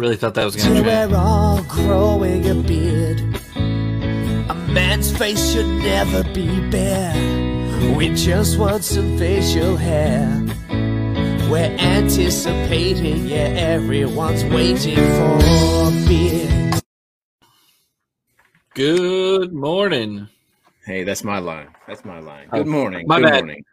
[0.00, 1.12] Really thought that was gonna trend.
[1.12, 3.20] we're all growing a beard.
[3.54, 7.12] A man's face should never be bare.
[7.98, 10.42] We just want some facial hair.
[11.50, 16.80] We're anticipating, yeah, everyone's waiting for a beard.
[18.72, 20.28] Good morning.
[20.86, 21.68] Hey, that's my line.
[21.86, 22.48] That's my line.
[22.54, 23.06] Oh, Good morning.
[23.06, 23.44] my Good bad.
[23.44, 23.64] morning.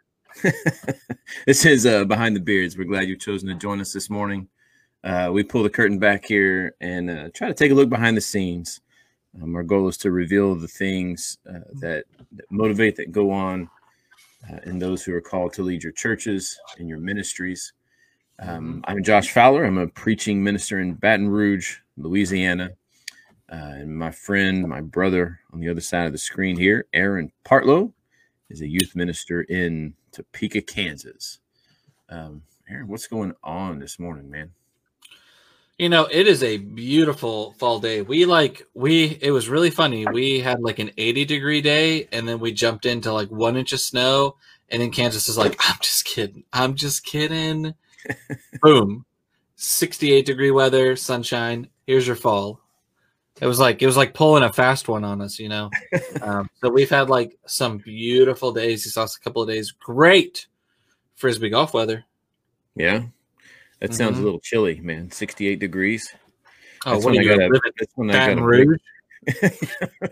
[1.46, 2.76] this is uh, Behind the Beards.
[2.76, 4.46] We're glad you've chosen to join us this morning.
[5.04, 8.16] Uh, we pull the curtain back here and uh, try to take a look behind
[8.16, 8.80] the scenes.
[9.40, 13.70] Um, our goal is to reveal the things uh, that, that motivate, that go on
[14.50, 17.72] uh, in those who are called to lead your churches and your ministries.
[18.40, 19.64] Um, I'm Josh Fowler.
[19.64, 22.70] I'm a preaching minister in Baton Rouge, Louisiana.
[23.50, 27.32] Uh, and my friend, my brother on the other side of the screen here, Aaron
[27.44, 27.92] Partlow,
[28.50, 31.38] is a youth minister in Topeka, Kansas.
[32.08, 34.52] Um, Aaron, what's going on this morning, man?
[35.78, 38.02] You know, it is a beautiful fall day.
[38.02, 40.06] We like we it was really funny.
[40.12, 43.72] We had like an 80 degree day and then we jumped into like one inch
[43.72, 44.36] of snow
[44.70, 46.44] and then Kansas is like, I'm just kidding.
[46.52, 47.74] I'm just kidding.
[48.62, 49.04] Boom.
[49.56, 51.68] 68 degree weather, sunshine.
[51.86, 52.60] Here's your fall.
[53.40, 55.70] It was like it was like pulling a fast one on us, you know.
[56.22, 58.84] um, so we've had like some beautiful days.
[58.84, 59.70] You saw us a couple of days.
[59.70, 60.48] Great
[61.14, 62.04] frisbee golf weather.
[62.74, 63.04] Yeah,
[63.80, 64.20] that sounds Mhm.
[64.20, 65.10] a little chilly, man.
[65.10, 66.12] 68 degrees.
[66.86, 68.80] Oh, That's what when are I you gotta- That's when I Baton got Rouge?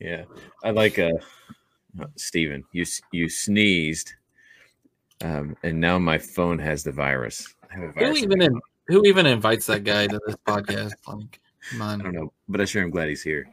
[0.00, 0.24] yeah,
[0.64, 1.12] I like uh,
[2.00, 4.14] uh, Steven, You you sneezed,
[5.22, 7.54] um, and now my phone has the virus.
[7.70, 8.18] I have a Who virus.
[8.18, 10.92] in even in, who even invites that guy to this podcast?
[11.06, 11.98] Like, come I on.
[12.00, 13.48] don't know, but I sure am glad he's here.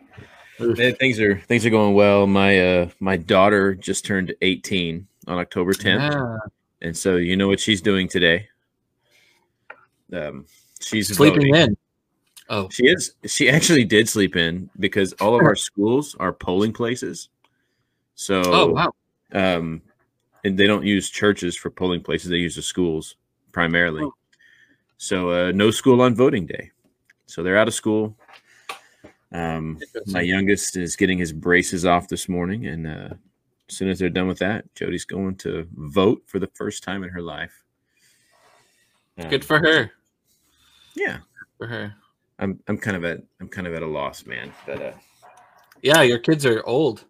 [0.60, 2.26] Eh, Things are things are going well.
[2.28, 6.38] My uh my daughter just turned 18 on October 10th, Yeah.
[6.82, 8.50] and so you know what she's doing today.
[10.14, 10.46] Um,
[10.80, 11.56] she's Sleeping voting.
[11.72, 11.78] in.
[12.50, 13.14] Oh, She is.
[13.26, 17.30] She actually did sleep in because all of our schools are polling places.
[18.16, 18.94] So, oh wow.
[19.34, 19.82] um,
[20.44, 23.16] and they don't use churches for polling places; they use the schools
[23.52, 24.04] primarily.
[24.04, 24.14] Oh.
[24.98, 26.72] So, uh, no school on voting day.
[27.26, 28.16] So they're out of school.
[29.34, 29.78] Um,
[30.08, 33.10] my youngest is getting his braces off this morning, and uh,
[33.70, 37.04] as soon as they're done with that, Jody's going to vote for the first time
[37.04, 37.62] in her life.
[39.18, 39.92] Good Um, for her.
[40.98, 41.20] Yeah,
[41.58, 41.94] For her.
[42.40, 42.60] I'm.
[42.68, 43.22] I'm kind of at.
[43.40, 44.52] I'm kind of at a loss, man.
[44.66, 44.92] But uh,
[45.82, 47.06] Yeah, your kids are old.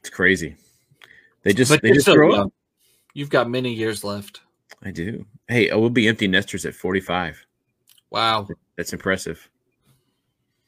[0.00, 0.56] It's crazy.
[1.42, 2.46] They just But they just grow young.
[2.46, 2.52] up.
[3.14, 4.40] You've got many years left.
[4.82, 5.26] I do.
[5.48, 7.44] Hey, I will be empty nesters at 45.
[8.10, 8.48] Wow.
[8.76, 9.48] That's impressive.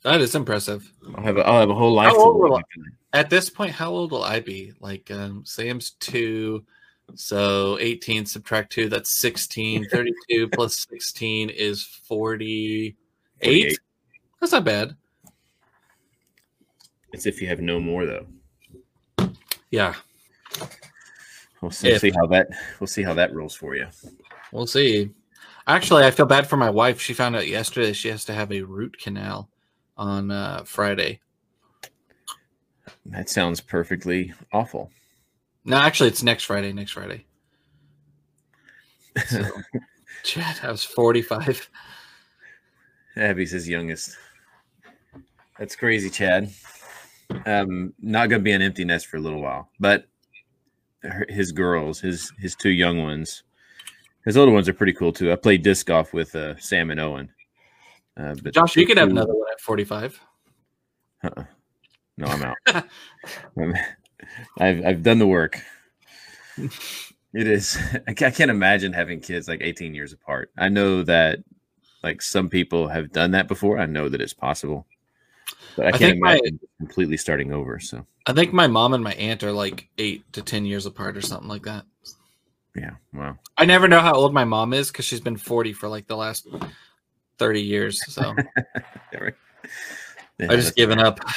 [0.03, 0.91] That is impressive.
[1.15, 2.13] I'll have a, I'll have a whole life.
[2.15, 2.61] Will.
[3.13, 4.73] At this point, how old will I be?
[4.81, 6.65] Like um Sam's two.
[7.15, 9.89] So 18 subtract two, that's 16.
[9.91, 12.97] 32 plus 16 is 48.
[13.43, 13.79] 48.
[14.41, 14.97] That's not bad.
[17.13, 18.27] It's if you have no more though.
[19.71, 19.95] Yeah.
[21.61, 22.49] We'll see, see how that
[22.81, 23.87] we'll see how that rolls for you.
[24.51, 25.11] We'll see.
[25.67, 27.01] Actually, I feel bad for my wife.
[27.01, 29.49] She found out yesterday she has to have a root canal
[29.97, 31.21] on uh, Friday.
[33.07, 34.91] That sounds perfectly awful.
[35.65, 36.73] No, actually, it's next Friday.
[36.73, 37.25] Next Friday.
[39.27, 39.45] So,
[40.25, 41.69] Chad, I was 45.
[43.17, 44.17] Abby's his youngest.
[45.59, 46.51] That's crazy, Chad.
[47.47, 50.07] Um, not gonna be an empty nest for a little while, but
[51.29, 53.43] his girls, his his two young ones,
[54.25, 55.33] his older ones are pretty cool too.
[55.33, 57.31] I played disc golf with uh, Sam and Owen.
[58.17, 60.21] Uh, but Josh, you could have another one at 45.
[61.25, 61.45] Uh-uh.
[62.19, 62.57] No, I'm out.
[63.59, 63.75] I'm-
[64.59, 65.61] I've I've done the work.
[67.35, 67.79] It is.
[68.07, 70.51] I can't imagine having kids like 18 years apart.
[70.59, 71.39] I know that
[72.03, 73.79] like some people have done that before.
[73.79, 74.87] I know that it's possible,
[75.77, 77.79] but I, I can't think my- imagine completely starting over.
[77.81, 81.17] So I think my mom and my aunt are like eight to 10 years apart
[81.17, 81.85] or something like that.
[82.77, 83.39] yeah, wow.
[83.57, 86.17] I never know how old my mom is because she's been 40 for like the
[86.17, 86.47] last
[87.39, 88.01] 30 years.
[88.13, 88.37] So
[90.41, 91.21] I just given up.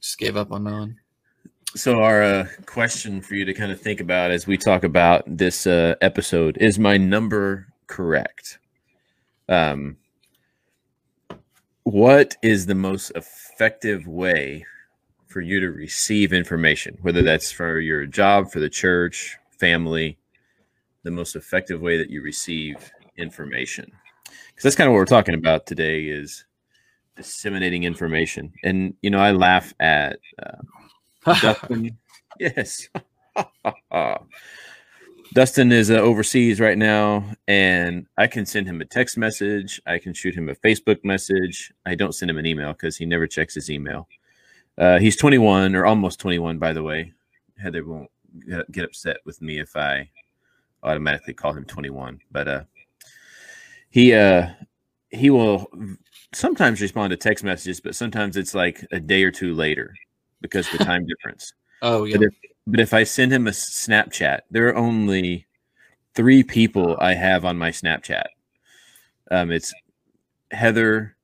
[0.00, 0.98] Just gave up on knowing.
[1.74, 5.24] So our uh, question for you to kind of think about as we talk about
[5.26, 8.58] this uh, episode is my number correct?
[9.48, 9.98] Um,
[11.82, 14.64] what is the most effective way
[15.26, 20.16] for you to receive information, whether that's for your job, for the church, family,
[21.02, 23.92] the most effective way that you receive information?
[24.24, 26.46] Because that's kind of what we're talking about today is
[27.16, 28.52] disseminating information.
[28.64, 30.62] And you know, I laugh at uh,
[31.26, 31.98] Dustin,
[32.40, 32.88] yes.
[35.34, 39.80] Dustin is uh, overseas right now, and I can send him a text message.
[39.86, 41.72] I can shoot him a Facebook message.
[41.84, 44.08] I don't send him an email because he never checks his email.
[44.78, 47.12] Uh, he's 21 or almost 21, by the way.
[47.58, 48.10] Heather won't
[48.70, 50.08] get- upset with me if I
[50.82, 52.64] automatically call him 21, but uh,
[53.90, 54.48] he uh,
[55.10, 55.70] he will
[56.32, 59.94] sometimes respond to text messages, but sometimes it's like a day or two later
[60.40, 61.52] because the time difference.
[61.82, 62.16] Oh yeah.
[62.16, 62.34] But if,
[62.66, 65.46] but if I send him a Snapchat, there are only
[66.14, 68.24] three people I have on my Snapchat.
[69.30, 69.74] Um, it's
[70.52, 71.16] Heather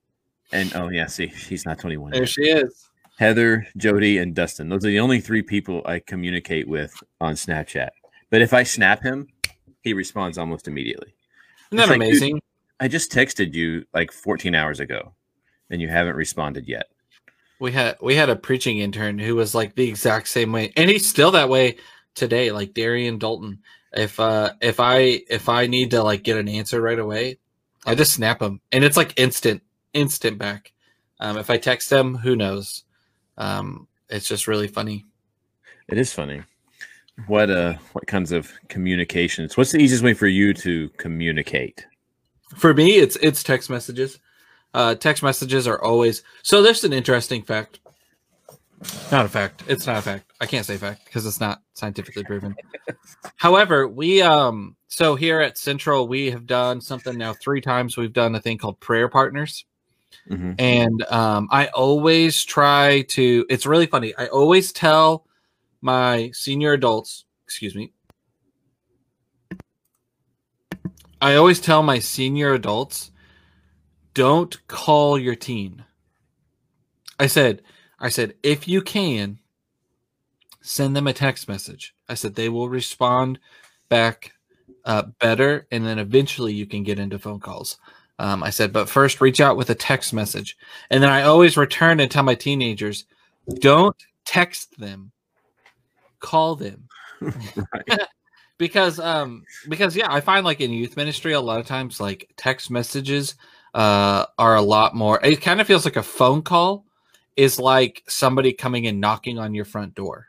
[0.53, 2.11] and oh yeah, see, he's not 21.
[2.11, 2.29] There yet.
[2.29, 2.89] she is.
[3.17, 4.69] Heather, Jody, and Dustin.
[4.69, 7.89] Those are the only three people I communicate with on Snapchat.
[8.29, 9.27] But if I snap him,
[9.81, 11.13] he responds almost immediately.
[11.71, 12.41] Isn't that It's like, amazing?
[12.79, 15.13] I just texted you like 14 hours ago,
[15.69, 16.87] and you haven't responded yet.
[17.63, 20.89] We had we had a preaching intern who was like the exact same way and
[20.89, 21.77] he's still that way
[22.13, 23.57] today like darian dalton
[23.93, 27.37] if uh if i if i need to like get an answer right away
[27.85, 29.63] i just snap him and it's like instant
[29.93, 30.73] instant back
[31.21, 32.83] um if i text him who knows
[33.37, 35.05] um it's just really funny
[35.87, 36.43] It is funny.
[37.27, 39.55] What uh what kinds of communications?
[39.55, 41.85] What's the easiest way for you to communicate?
[42.57, 44.19] for me it's it's text messages
[44.73, 47.79] uh text messages are always so there's an interesting fact.
[49.11, 49.63] Not a fact.
[49.67, 50.31] It's not a fact.
[50.41, 52.55] I can't say fact because it's not scientifically proven.
[53.37, 57.95] However we um so here at central we have done something now three times.
[57.97, 59.65] We've done a thing called prayer partners.
[60.29, 60.55] Mhm.
[60.59, 64.13] and um i always try to it's really funny.
[64.17, 65.25] I always tell
[65.81, 67.91] my senior adults excuse me.
[71.21, 73.11] I always tell my senior adults
[74.13, 75.83] don't call your teen.
[77.19, 77.61] I said
[77.99, 79.39] i said if you can
[80.61, 81.93] send them a text message.
[82.09, 83.39] I said they will respond
[83.89, 84.33] back
[84.85, 87.77] uh, better and then eventually you can get into phone calls.
[88.19, 90.57] Um, i said but first reach out with a text message.
[90.89, 93.05] And then i always return and tell my teenagers
[93.59, 93.95] don't
[94.25, 95.11] text them
[96.19, 96.87] call them.
[98.59, 102.29] Because um because yeah i find like in youth ministry a lot of times like
[102.37, 103.35] text messages
[103.73, 106.85] uh are a lot more it kind of feels like a phone call
[107.35, 110.27] is like somebody coming and knocking on your front door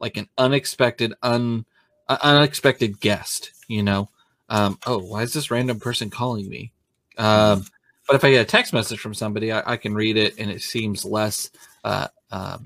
[0.00, 1.64] like an unexpected un
[2.08, 4.08] uh, unexpected guest you know
[4.48, 6.72] um oh why is this random person calling me
[7.18, 7.64] um
[8.06, 10.50] but if i get a text message from somebody i, I can read it and
[10.50, 11.50] it seems less
[11.84, 12.64] uh um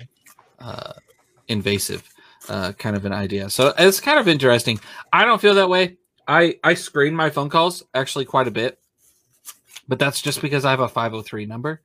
[0.61, 0.93] uh
[1.49, 2.09] invasive
[2.49, 3.51] uh, kind of an idea.
[3.51, 4.81] So it's kind of interesting.
[5.13, 5.99] I don't feel that way.
[6.27, 8.79] I I screen my phone calls actually quite a bit,
[9.91, 11.83] but that's just because I have a 503 number,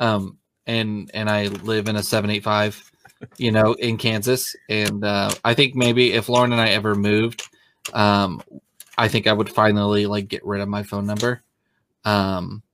[0.00, 2.90] um, and and I live in a 785,
[3.36, 4.56] you know, in Kansas.
[4.68, 7.48] And uh, I think maybe if Lauren and I ever moved,
[7.94, 8.42] um,
[8.98, 11.42] I think I would finally like get rid of my phone number.
[12.04, 12.64] Um,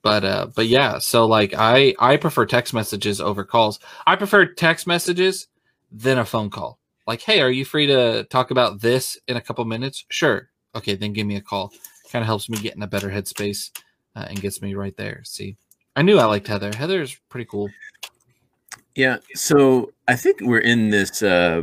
[0.00, 3.78] but uh, but yeah, so like I I prefer text messages over calls.
[4.06, 5.48] I prefer text messages
[5.92, 6.78] than a phone call.
[7.06, 10.06] Like, hey, are you free to talk about this in a couple minutes?
[10.08, 10.48] Sure.
[10.74, 11.74] Okay, then give me a call.
[12.12, 13.70] Kind of helps me get in a better headspace
[14.14, 15.22] uh, and gets me right there.
[15.24, 15.56] See,
[15.96, 16.70] I knew I liked Heather.
[16.76, 17.70] Heather's pretty cool.
[18.94, 19.16] Yeah.
[19.34, 21.62] So I think we're in this uh,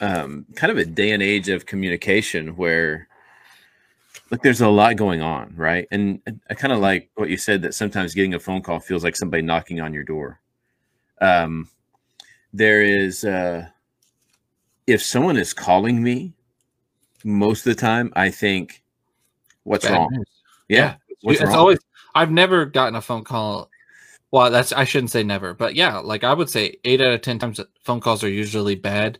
[0.00, 3.08] um, kind of a day and age of communication where,
[4.30, 5.88] like, there's a lot going on, right?
[5.90, 9.02] And I kind of like what you said that sometimes getting a phone call feels
[9.02, 10.40] like somebody knocking on your door.
[11.20, 11.68] Um,
[12.52, 13.66] there is, uh,
[14.86, 16.34] if someone is calling me,
[17.24, 18.82] most of the time I think,
[19.64, 20.26] "What's Bad wrong?" news.
[20.68, 20.96] Yeah.
[21.22, 21.58] What's it's wrong?
[21.58, 21.78] always.
[22.14, 23.70] I've never gotten a phone call.
[24.30, 27.22] Well, that's I shouldn't say never, but yeah, like I would say eight out of
[27.22, 29.18] ten times phone calls are usually bad.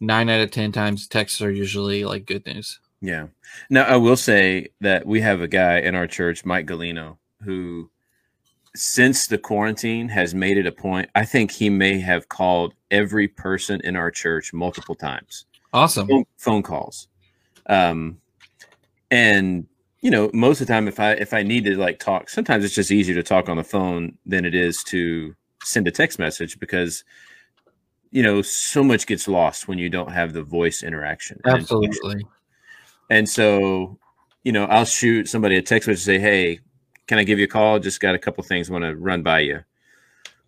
[0.00, 2.78] Nine out of ten times texts are usually like good news.
[3.00, 3.28] Yeah.
[3.70, 7.90] Now I will say that we have a guy in our church, Mike Galino, who
[8.76, 11.08] since the quarantine has made it a point.
[11.14, 15.46] I think he may have called every person in our church multiple times.
[15.72, 16.08] Awesome.
[16.08, 17.08] Phone, phone calls.
[17.66, 18.18] Um
[19.10, 19.66] and
[20.00, 22.64] you know, most of the time if I if I need to like talk, sometimes
[22.64, 26.18] it's just easier to talk on the phone than it is to send a text
[26.18, 27.04] message because
[28.10, 31.40] you know, so much gets lost when you don't have the voice interaction.
[31.44, 32.24] Absolutely.
[33.10, 33.98] and so,
[34.44, 36.60] you know, I'll shoot somebody a text message say, "Hey,
[37.08, 37.80] can I give you a call?
[37.80, 39.64] Just got a couple things I want to run by you."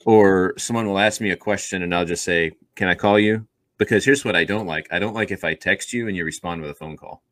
[0.05, 3.49] Or someone will ask me a question and I'll just say, "Can I call you?"
[3.79, 4.89] Because here's what I don't like.
[4.91, 7.23] I don't like if I text you and you respond with a phone call.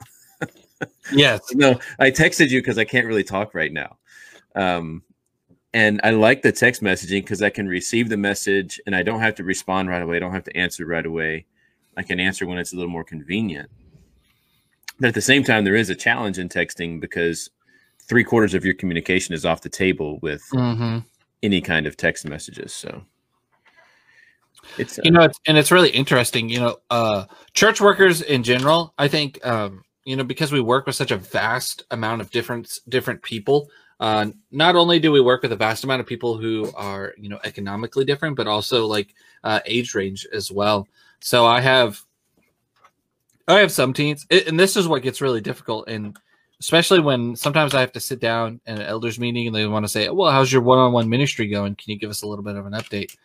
[1.12, 1.40] Yes.
[1.54, 3.96] No, I texted you because I can't really talk right now.
[4.54, 5.02] Um,
[5.72, 9.20] and I like the text messaging because I can receive the message and I don't
[9.20, 10.16] have to respond right away.
[10.16, 11.46] I don't have to answer right away.
[11.96, 13.70] I can answer when it's a little more convenient.
[15.00, 17.48] But at the same time, there is a challenge in texting because
[18.02, 20.98] three quarters of your communication is off the table with Mm-hmm.
[21.42, 22.74] any kind of text messages.
[22.74, 23.02] So
[24.78, 28.42] it's uh, you know it's, and it's really interesting you know uh church workers in
[28.42, 32.30] general i think um you know because we work with such a vast amount of
[32.30, 33.68] different different people
[34.00, 37.28] uh not only do we work with a vast amount of people who are you
[37.28, 40.88] know economically different but also like uh age range as well.
[41.20, 42.02] So i have
[43.48, 46.16] i have some teens it, and this is what gets really difficult and
[46.60, 49.84] especially when sometimes i have to sit down in an elders meeting and they want
[49.84, 51.74] to say well how's your one-on-one ministry going?
[51.74, 53.16] Can you give us a little bit of an update?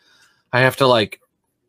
[0.51, 1.21] I have to like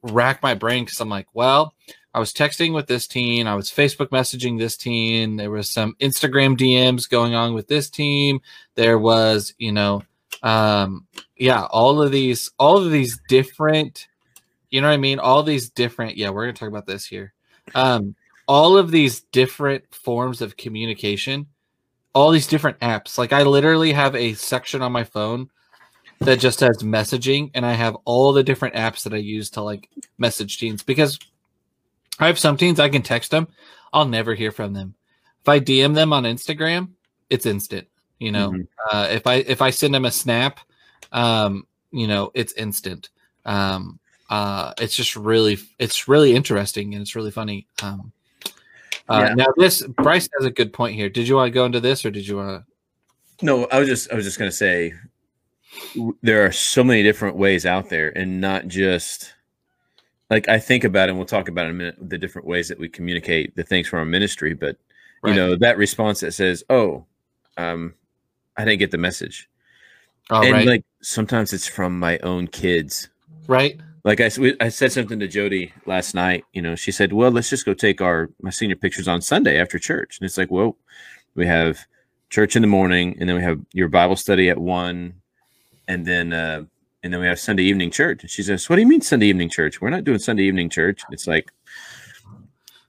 [0.02, 1.74] rack my brain because I'm like, well,
[2.12, 5.94] I was texting with this team, I was Facebook messaging this team, there was some
[6.00, 8.40] Instagram DMs going on with this team,
[8.74, 10.02] there was, you know,
[10.42, 14.08] um, yeah, all of these, all of these different,
[14.70, 15.20] you know what I mean?
[15.20, 17.32] All these different, yeah, we're gonna talk about this here.
[17.74, 18.16] Um,
[18.48, 21.46] all of these different forms of communication,
[22.12, 23.18] all these different apps.
[23.18, 25.50] Like I literally have a section on my phone
[26.20, 29.62] that just has messaging and I have all the different apps that I use to
[29.62, 31.18] like message teens because
[32.18, 33.48] I have some teens I can text them,
[33.92, 34.94] I'll never hear from them.
[35.40, 36.90] If I DM them on Instagram,
[37.30, 37.88] it's instant.
[38.18, 38.66] You know, Mhm.
[38.90, 40.60] uh, if I if I send them a snap,
[41.10, 43.08] um, you know, it's instant.
[43.46, 43.98] Um,
[44.28, 47.66] uh, it's just really it's really interesting and it's really funny.
[47.82, 48.12] Um,
[49.08, 49.34] uh, Yeah.
[49.34, 51.08] Now this Bryce has a good point here.
[51.08, 53.46] Did you want to go into this or did you want to?
[53.46, 54.92] No, I was just I was just gonna say
[56.22, 59.34] there are so many different ways out there, and not just
[60.30, 62.68] like I think about, it, and we'll talk about in a minute the different ways
[62.68, 64.54] that we communicate the things from our ministry.
[64.54, 64.76] But
[65.24, 67.04] you know that response that says, "Oh,
[67.56, 67.94] um,
[68.56, 69.48] I didn't get the message,"
[70.30, 73.08] Oh, and right, like sometimes it's from my own kids.
[73.46, 73.78] right.
[74.02, 76.44] Like I, I said something to Jody last night.
[76.54, 79.60] You know, she said, "Well, let's just go take our my senior pictures on Sunday
[79.60, 80.76] after church." And it's like, well,
[81.34, 81.84] we have
[82.30, 85.19] church in the morning, and then we have your Bible study at one,
[85.90, 86.64] and then uh,
[87.02, 88.22] and then we have Sunday evening church.
[88.22, 89.80] And she says, "What do you mean Sunday evening church?
[89.80, 91.50] We're not doing Sunday evening church." It's like,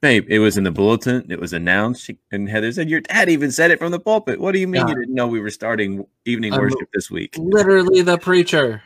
[0.02, 1.26] babe, it was in the bulletin.
[1.32, 2.06] It was announced.
[2.06, 4.40] She, and Heather said, "Your dad even said it from the pulpit.
[4.40, 4.90] What do you mean Yeah.
[4.90, 8.82] you didn't know we were starting evening I'm- worship this week?" Literally the preacher.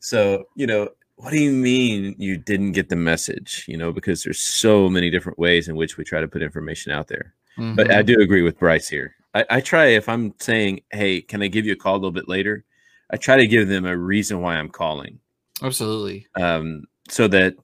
[0.00, 3.64] So, you know, what do you mean you didn't get the message?
[3.66, 6.92] You know, because there's so many different ways in which we try to put information
[6.92, 7.32] out there.
[7.56, 8.06] But I Mhm.
[8.06, 9.14] do agree with Bryce here.
[9.32, 12.10] I, I try if I'm saying, hey, can I give you a call a little
[12.10, 12.64] bit later?
[13.10, 15.18] I try to give them a reason why I'm calling.
[15.62, 16.26] absolutely.
[16.36, 17.54] Um, so that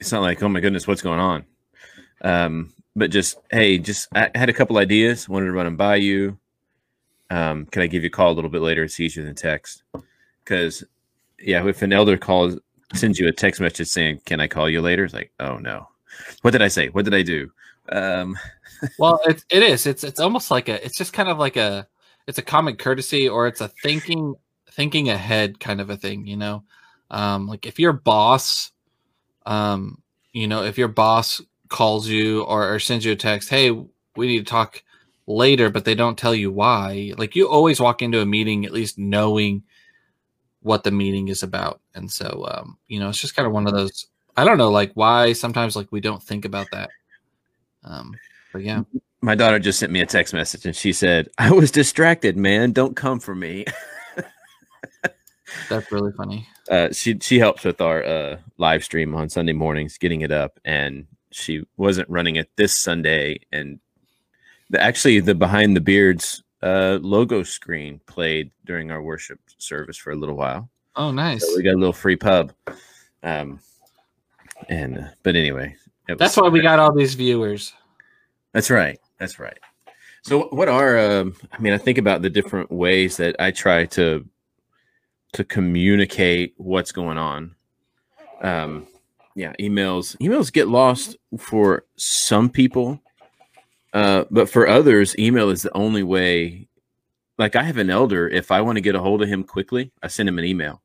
[0.00, 1.44] it's not like, oh my goodness, what's going on?
[2.22, 5.96] Um, but just, hey, just I had a couple ideas, wanted to run them by
[5.96, 6.38] you.
[7.30, 8.84] Um, can I give you a call a little bit later?
[8.84, 9.82] It's easier than text.
[10.44, 10.84] Because
[11.40, 12.56] yeah, if an elder calls
[12.94, 15.04] sends you a text message saying, Can I call you later?
[15.04, 15.88] It's like, oh no.
[16.42, 16.88] What did I say?
[16.88, 17.50] What did I do?
[17.90, 18.36] Um,
[18.98, 19.86] Well, it, it is.
[19.86, 20.84] It's it's almost like a.
[20.84, 21.88] It's just kind of like a.
[22.26, 24.34] It's a common courtesy, or it's a thinking
[24.74, 26.26] thinking ahead kind of a thing.
[26.26, 26.64] You know,
[27.10, 28.72] um, like if your boss,
[29.46, 30.02] um,
[30.32, 34.26] you know, if your boss calls you or, or sends you a text, hey, we
[34.26, 34.82] need to talk
[35.26, 37.12] later, but they don't tell you why.
[37.16, 39.62] Like you always walk into a meeting at least knowing
[40.60, 43.66] what the meeting is about, and so um, you know, it's just kind of one
[43.66, 44.06] of those.
[44.36, 46.90] I don't know, like why sometimes like we don't think about that.
[47.84, 48.14] Um,
[48.52, 48.82] but yeah.
[49.20, 52.72] my daughter just sent me a text message and she said, I was distracted, man.
[52.72, 53.66] Don't come for me.
[55.68, 56.48] That's really funny.
[56.70, 60.58] uh, she she helps with our uh, live stream on Sunday mornings, getting it up,
[60.64, 63.40] and she wasn't running it this Sunday.
[63.52, 63.78] And
[64.70, 70.12] the, actually, the behind the beards uh, logo screen played during our worship service for
[70.12, 70.70] a little while.
[70.96, 71.46] Oh, nice.
[71.46, 72.52] So we got a little free pub.
[73.22, 73.60] Um,
[74.68, 75.76] and uh, but anyway,
[76.08, 77.74] it That's why we got all these viewers.
[78.52, 78.98] That's right.
[79.18, 79.58] That's right.
[80.22, 80.98] So, what are?
[80.98, 84.24] Um, I mean, I think about the different ways that I try to
[85.34, 87.54] to communicate what's going on.
[88.40, 88.86] Um,
[89.34, 90.16] yeah, emails.
[90.18, 93.00] Emails get lost for some people,
[93.92, 96.68] uh, but for others, email is the only way.
[97.36, 98.28] Like I have an elder.
[98.28, 100.80] If I want to get a hold of him quickly, I send him an email.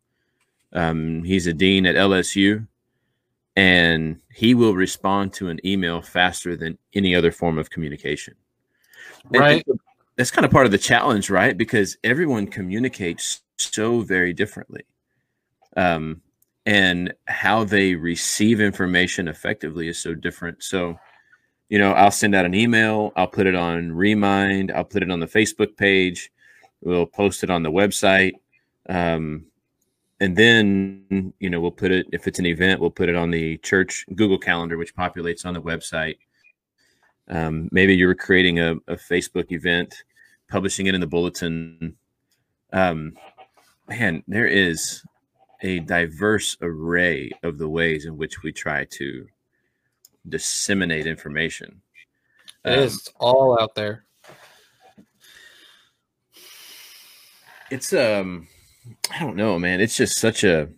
[0.73, 2.67] Um, he's a dean at LSU,
[3.55, 8.35] and he will respond to an email faster than any other form of communication.
[9.31, 9.65] And Right.
[10.19, 11.57] That's kind of part of the challenge, right?
[11.57, 14.83] Because everyone communicates so very differently.
[15.77, 16.19] Um,
[16.65, 20.61] and how they receive information effectively is so different.
[20.61, 20.99] So,
[21.69, 25.09] you know, I'll send out an email, I'll put it on Remind, I'll put it
[25.09, 26.33] on the Facebook page,
[26.81, 28.33] we'll post it on the website.
[28.89, 29.45] Um,
[30.19, 33.31] and then you know we'll put it if it's an event we'll put it on
[33.31, 36.17] the church google calendar which populates on the website
[37.29, 40.03] um, maybe you're creating a, a, facebook event
[40.49, 41.95] publishing it in the bulletin
[42.73, 43.13] um,
[43.87, 45.03] man there is
[45.61, 49.27] a diverse array of the ways in which we try to
[50.27, 51.81] disseminate information
[52.65, 54.05] It um, is all out there
[57.69, 58.47] it's um
[59.11, 59.81] I don't know, man.
[59.81, 60.69] It's just such a.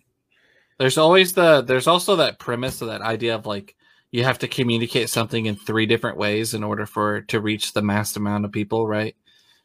[0.77, 1.61] There's always the.
[1.61, 3.75] There's also that premise of that idea of like
[4.11, 7.81] you have to communicate something in three different ways in order for to reach the
[7.81, 9.15] mass amount of people, right?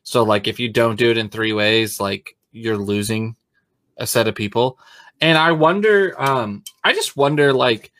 [0.06, 3.34] So like if you don't do it in three ways, like you're losing
[3.96, 4.78] a set of people.
[5.20, 7.90] And I wonder, um, I just wonder, like,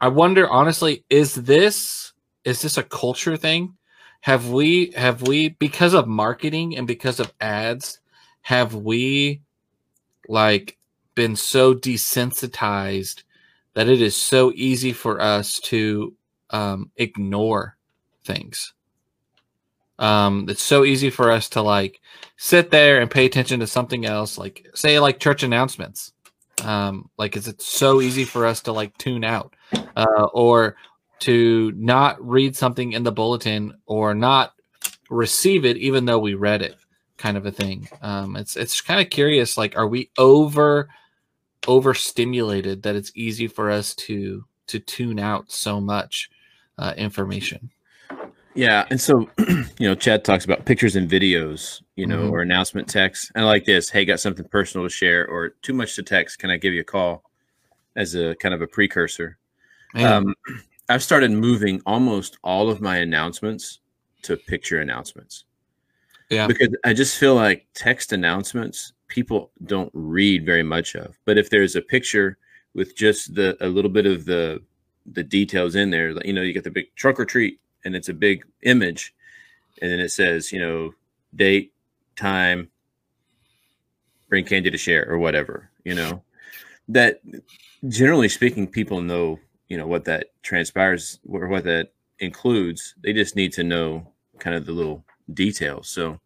[0.00, 2.12] I wonder honestly, is this
[2.44, 3.76] is this a culture thing?
[4.22, 8.00] Have we have we because of marketing and because of ads?
[8.46, 9.40] have we
[10.28, 10.78] like
[11.16, 13.24] been so desensitized
[13.74, 16.14] that it is so easy for us to
[16.50, 17.76] um, ignore
[18.24, 18.72] things
[19.98, 22.00] um, it's so easy for us to like
[22.36, 26.12] sit there and pay attention to something else like say like church announcements
[26.64, 29.54] um, like is it so easy for us to like tune out
[29.96, 30.76] uh, or
[31.18, 34.52] to not read something in the bulletin or not
[35.08, 36.76] receive it even though we read it
[37.16, 37.88] kind of a thing.
[38.02, 39.56] Um, it's it's kind of curious.
[39.56, 40.88] Like, are we over
[41.66, 46.30] overstimulated that it's easy for us to to tune out so much
[46.78, 47.70] uh, information?
[48.56, 52.32] Yeah, and so you know, Chad talks about pictures and videos, you know, mm-hmm.
[52.32, 53.30] or announcement text.
[53.34, 53.90] And I like this.
[53.90, 56.38] Hey, got something personal to share, or too much to text.
[56.38, 57.22] Can I give you a call?
[57.94, 59.38] As a kind of a precursor.
[59.94, 60.34] Um,
[60.88, 63.80] I've started moving almost all of my announcements
[64.22, 65.44] to picture announcements.
[66.30, 66.46] Yeah.
[66.46, 71.16] Because I just feel like text announcements people don't read very much of.
[71.24, 72.38] But if there's a picture
[72.74, 74.62] with just the a little bit of the
[75.06, 78.08] the details in there, you know, you get the big trunk or treat and it's
[78.08, 79.14] a big image
[79.80, 80.92] and then it says, you know,
[81.34, 81.72] date,
[82.16, 82.68] time,
[84.28, 86.22] bring candy to share or whatever, you know.
[86.88, 87.20] That
[87.88, 92.94] generally speaking people know, you know, what that transpires or what that includes.
[93.02, 95.88] They just need to know kind of the little details.
[95.88, 96.18] So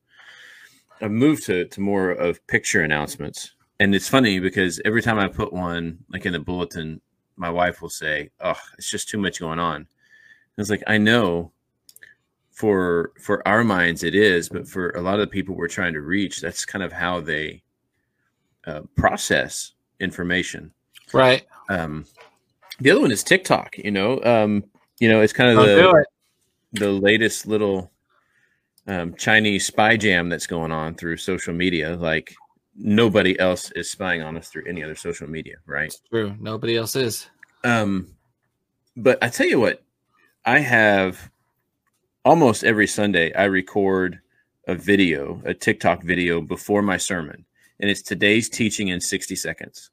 [1.01, 3.53] I've moved to, to more of picture announcements.
[3.81, 7.01] And it's funny because every time I put one like in the bulletin,
[7.37, 9.87] my wife will say, Oh, it's just too much going on.
[10.57, 11.53] And it's like, I know
[12.51, 15.95] for for our minds it is, but for a lot of the people we're trying
[15.95, 17.63] to reach, that's kind of how they
[18.67, 20.71] uh, process information.
[21.13, 21.47] Right.
[21.69, 22.05] Um,
[22.81, 23.79] the other one is TikTok.
[23.79, 24.65] You know, um,
[24.99, 26.05] you know, it's kind of the
[26.73, 27.91] the latest little
[28.87, 31.97] um, Chinese spy jam that's going on through social media.
[31.97, 32.35] Like
[32.77, 35.95] nobody else is spying on us through any other social media, right?
[36.11, 36.35] True.
[36.39, 37.29] Nobody else is.
[37.65, 38.09] Um,
[38.97, 39.83] but I tell you what,
[40.45, 41.31] I have
[42.25, 44.21] almost every Sunday I record
[44.67, 47.45] a video, a TikTok video before my sermon,
[47.79, 49.91] and it's today's teaching in 60 seconds.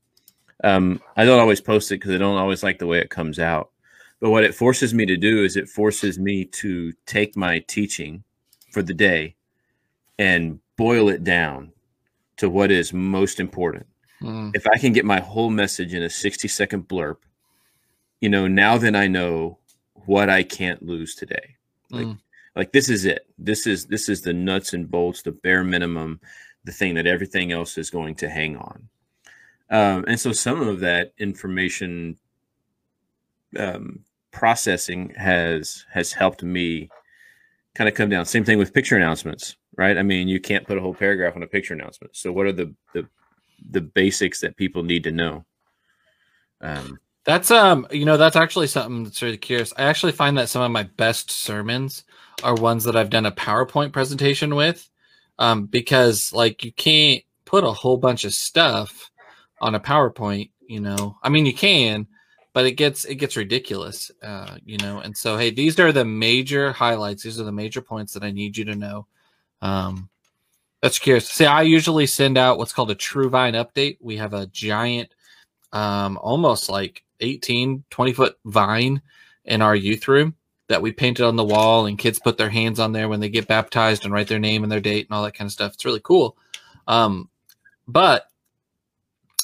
[0.64, 3.40] Um, I don't always post it because I don't always like the way it comes
[3.40, 3.72] out.
[4.20, 8.24] But what it forces me to do is it forces me to take my teaching
[8.72, 9.36] for the day
[10.18, 11.72] and boil it down
[12.38, 13.86] to what is most important.
[14.22, 14.56] Mm.
[14.56, 17.18] If I can get my whole message in a 60 second blurb,
[18.22, 19.60] you know, now then I know
[20.08, 21.56] what I can't lose today.
[21.92, 22.20] Like, mm.
[22.56, 23.28] like this is it.
[23.38, 26.20] This is this is the nuts and bolts, the bare minimum,
[26.64, 28.90] the thing that everything else is going to hang on.
[29.70, 32.18] Um, and so some of that information
[33.58, 34.00] um,
[34.32, 36.90] processing has has helped me
[37.76, 38.26] kind of come down.
[38.26, 39.98] Same thing with picture announcements, right?
[39.98, 42.16] I mean, you can't put a whole paragraph on a picture announcement.
[42.16, 43.08] So, what are the the
[43.70, 45.46] the basics that people need to know?
[46.62, 49.74] Um, that's um, you know, that's actually something that's really curious.
[49.78, 52.06] I actually find that some of my best sermons
[52.42, 54.90] are ones that I've done a PowerPoint presentation with,
[55.38, 59.12] um, because like you can't put a whole bunch of stuff
[59.60, 60.52] on a PowerPoint.
[60.70, 62.08] You know, I mean, you can,
[62.54, 65.00] but it gets it gets ridiculous, uh, you know.
[65.00, 67.24] And so, hey, these are the major highlights.
[67.24, 69.06] These are the major points that I need you to know.
[69.62, 70.10] Um,
[70.82, 71.28] that's curious.
[71.28, 73.98] See, I usually send out what's called a True Vine update.
[74.00, 75.10] We have a giant,
[75.74, 79.02] um, almost like 18, 20 foot vine
[79.46, 80.36] in our youth room
[80.68, 83.30] that we painted on the wall, and kids put their hands on there when they
[83.30, 85.74] get baptized and write their name and their date and all that kind of stuff.
[85.74, 86.38] It's really cool.
[86.88, 87.30] Um,
[87.88, 88.28] but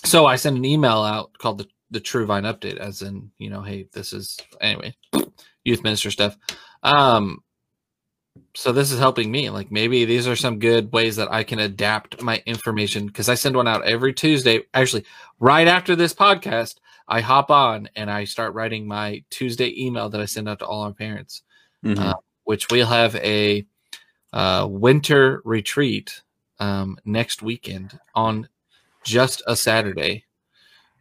[0.04, 3.50] so I send an email out called the the True Vine update, as in, you
[3.50, 4.96] know, hey, this is anyway,
[5.64, 6.36] youth minister stuff.
[6.82, 7.44] Um,
[8.56, 9.50] so this is helping me.
[9.50, 13.36] Like maybe these are some good ways that I can adapt my information because I
[13.36, 14.64] send one out every Tuesday.
[14.74, 15.06] Actually,
[15.40, 16.76] right after this podcast,
[17.08, 20.66] I hop on and I start writing my Tuesday email that I send out to
[20.66, 21.44] all our parents,
[21.84, 22.00] Mhm.
[22.00, 22.14] uh,
[22.46, 23.66] which we'll have a
[24.32, 26.22] uh, winter retreat
[26.60, 28.48] um, next weekend on
[29.04, 30.26] just a Saturday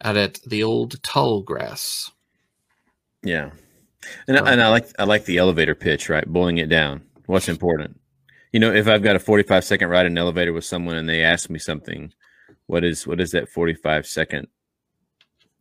[0.02, 2.10] out at the old tall grass.
[3.22, 3.50] Yeah,
[4.26, 6.26] and I, and I like I like the elevator pitch, right?
[6.26, 7.02] Boiling it down.
[7.26, 8.00] What's important?
[8.52, 11.08] You know, if I've got a forty-five second ride in an elevator with someone and
[11.08, 12.12] they ask me something,
[12.66, 14.48] what is what is that forty-five second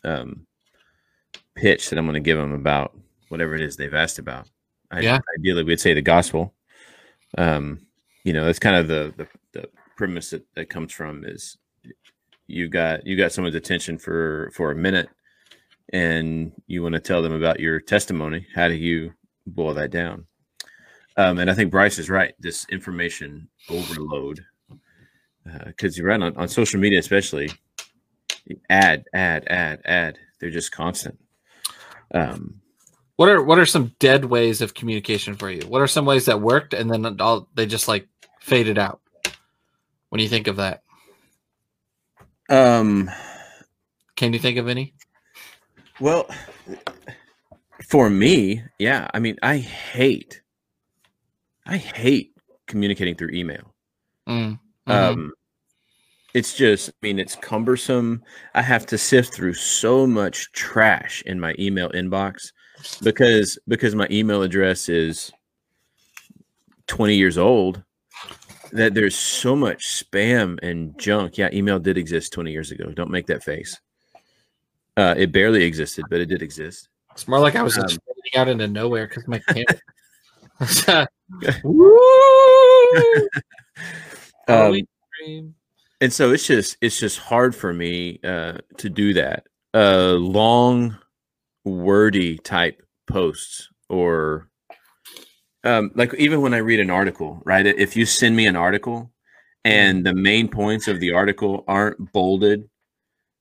[0.03, 0.45] um,
[1.55, 2.97] pitch that I'm going to give them about
[3.29, 4.49] whatever it is they've asked about?
[4.91, 5.19] I, Yeah.
[5.39, 6.53] Ideally, we'd say the gospel.
[7.37, 7.79] Um,
[8.23, 11.57] you know, that's kind of the the, the premise that, that comes from is
[12.47, 15.09] you got you got someone's attention for for a minute
[15.93, 19.13] and you want to tell them about your testimony, how do you
[19.47, 20.25] boil that down?
[21.17, 22.33] Um, and I think Bryce is right.
[22.39, 24.39] This information overload,
[25.65, 27.49] because you're right on, on social media, especially
[28.69, 30.17] ad, add, add, add.
[30.39, 31.19] They're just constant.
[32.13, 32.61] Um,
[33.15, 35.61] What are what are some dead ways of communication for you?
[35.67, 38.07] What are some ways that worked and then all they just like
[38.39, 38.99] faded out?
[40.09, 40.83] When you think of that,
[42.49, 43.09] um,
[44.15, 44.93] can you think of any?
[45.99, 46.27] well,
[47.87, 49.07] for me, yeah.
[49.13, 50.41] I mean, I hate,
[51.65, 52.33] I hate
[52.67, 53.73] communicating through email.
[54.27, 54.91] Mm, mhm.
[54.91, 55.33] um
[56.33, 58.23] it's just i mean it's cumbersome
[58.55, 62.51] i have to sift through so much trash in my email inbox
[63.03, 65.31] because because my email address is
[66.87, 67.83] 20 years old
[68.71, 73.11] that there's so much spam and junk yeah email did exist 20 years ago don't
[73.11, 73.79] make that face
[74.97, 77.99] uh it barely existed but it did exist it's more like I was um, just
[78.35, 81.07] out into nowhere because my camera.
[81.63, 81.99] Woo!
[84.47, 84.81] um.
[86.01, 89.47] And so it's just it's just hard for me uh to do that.
[89.73, 90.97] Uh long
[91.63, 94.49] wordy type posts or
[95.63, 97.65] um like even when i read an article right?
[97.65, 99.11] If you send me an article
[99.63, 102.67] and the main points of the article aren't bolded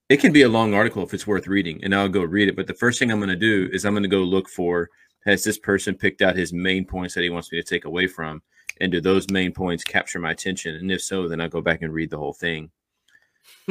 [0.09, 2.55] it can be a long article if it's worth reading and i'll go read it.
[2.55, 4.89] But the first thing i'm going to do is i'm going to go look for
[5.25, 8.07] has this person picked out his main points that he wants me to take away
[8.07, 8.41] from
[8.81, 11.81] and do those main points capture my attention and if so then i'll go back
[11.81, 12.69] and read the whole thing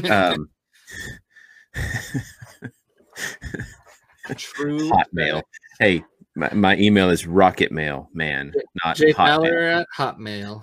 [0.10, 0.48] um
[4.36, 4.90] True.
[4.90, 5.42] hotmail
[5.78, 6.04] hey
[6.36, 8.52] my, my email is rocket mail man
[8.84, 10.62] not Jay hotmail at Hotmail.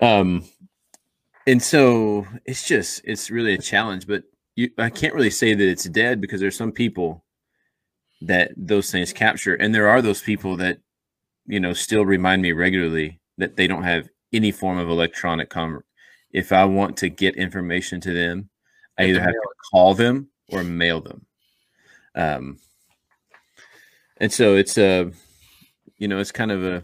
[0.00, 0.44] um
[1.46, 4.24] and so it's just it's really a challenge but
[4.56, 7.24] you i can't really say that it's dead because there's some people
[8.20, 10.78] that those things capture and there are those people that
[11.46, 15.84] you know still remind me regularly that they don't have any form of electronic commerce
[16.30, 18.48] if i want to get information to them
[18.98, 21.26] i either have to call them or mail them
[22.14, 22.58] um
[24.18, 25.10] and so it's a
[25.98, 26.82] you know it's kind of a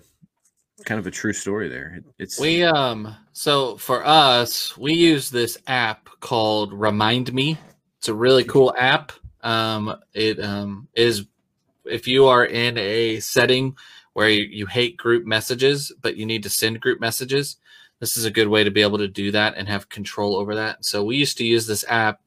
[0.85, 5.59] kind of a true story there it's We um so for us, we use this
[5.67, 7.59] app called Remind Me.
[7.99, 9.13] It's a really cool app.
[9.43, 11.27] Um it um is
[11.85, 13.77] if you are in a setting
[14.19, 17.59] where you, you hate group messages but you need to send group messages,
[18.01, 20.57] this is a good way to be able to do that and have control over
[20.57, 20.85] that.
[20.85, 22.21] So we used to use this app.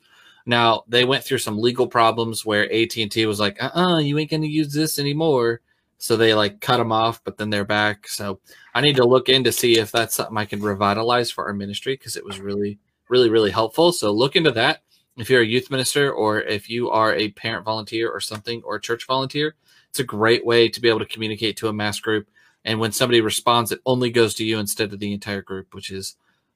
[0.46, 4.48] Now they went through some legal problems where AT&T was like, "Uh-uh, you ain't to
[4.48, 5.60] use this anymore."
[5.98, 8.08] So they like cut them off, but then they're back.
[8.08, 8.40] So
[8.74, 11.54] I need to look in to see if that's something I can revitalize for our
[11.54, 13.92] ministry because it was really, really, really helpful.
[13.92, 14.84] So look into that.
[15.18, 18.78] If you're a youth minister or if you are a parent volunteer or something or
[18.78, 19.56] a church volunteer,
[19.92, 22.30] it's a great way to be able to communicate to a mass group.
[22.64, 25.92] And when somebody responds, it only goes to you instead of the entire group, which
[25.92, 26.16] is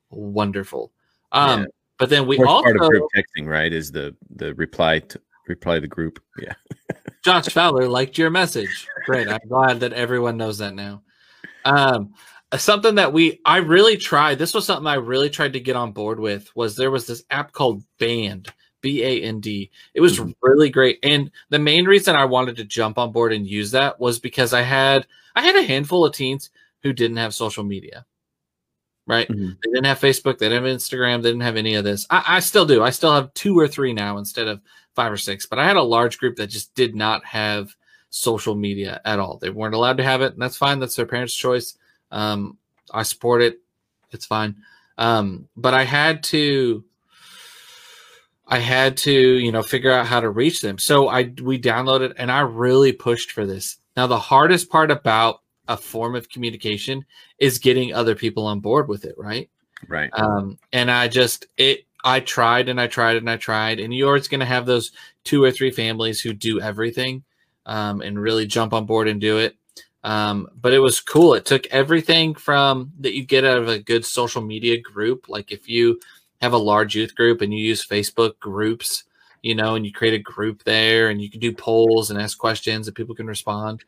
[0.10, 0.92] wonderful.
[1.34, 1.66] Um, Yeah.
[1.98, 3.72] But then we also, part of group texting, right?
[3.72, 6.22] Is the the reply to reply to the group.
[6.42, 6.54] Yeah.
[7.24, 8.88] Josh Fowler liked your message.
[9.06, 9.28] Great.
[9.28, 11.02] I'm glad that everyone knows that now.
[11.64, 12.14] Um,
[12.56, 14.38] something that we I really tried.
[14.38, 16.54] This was something I really tried to get on board with.
[16.56, 18.50] Was there was this app called Band,
[18.86, 19.72] B A N D.
[19.96, 20.36] It was Mhm.
[20.44, 24.00] really great, and the main reason I wanted to jump on board and use that
[24.00, 26.52] was because I had I had a handful of teens
[26.84, 28.06] who didn't have social media.
[29.08, 29.58] Right, Mhm.
[29.64, 32.06] they didn't have Facebook, they didn't have Instagram, they didn't have any of this.
[32.12, 32.84] I, I still do.
[32.84, 34.62] I still have two or three now instead of
[34.96, 37.76] five or six, but I had a large group that just did not have
[38.12, 39.38] social media at all.
[39.38, 40.80] They weren't allowed to have it, and that's fine.
[40.80, 41.76] That's their parents' choice.
[42.12, 42.58] Um,
[42.94, 43.60] I support it.
[44.12, 44.56] It's fine.
[44.98, 46.84] Um, but I had to,
[48.48, 50.78] I had to, you know, figure out how to reach them.
[50.78, 53.78] So I we downloaded, and I really pushed for this.
[53.98, 57.06] Now the hardest part about a form of communication
[57.40, 59.50] is getting other people on board with it, right?
[59.88, 60.10] Right.
[60.14, 64.08] Um, and I just it I tried and I tried and I tried, and you're
[64.08, 64.92] always going to have those
[65.24, 67.24] two or three families who do everything
[67.66, 69.58] um, and really jump on board and do it.
[70.04, 71.34] Um, but it was cool.
[71.34, 75.28] It took everything from that you get out of a good social media group.
[75.28, 76.00] Like if you
[76.46, 79.04] have a large youth group and you use Facebook groups,
[79.42, 82.38] you know, and you create a group there and you can do polls and ask
[82.38, 83.84] questions and people can respond.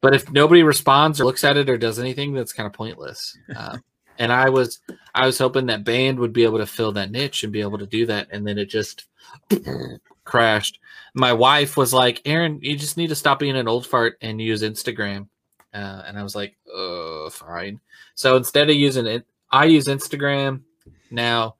[0.00, 3.36] But if nobody responds or looks at it or does anything, that's kind of pointless.
[3.54, 3.78] Uh,
[4.18, 4.80] and I was
[5.14, 7.78] I was hoping that band would be able to fill that niche and be able
[7.78, 9.06] to do that, and then it just
[10.24, 10.78] crashed.
[11.14, 14.40] My wife was like, "Aaron, you just need to stop being an old fart and
[14.40, 15.28] use Instagram."
[15.74, 17.80] Uh, and I was like, "Oh, fine."
[18.14, 20.62] So instead of using it, I use Instagram
[21.10, 21.56] now.